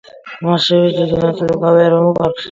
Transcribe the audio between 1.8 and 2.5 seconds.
ეროვნულ პარკს.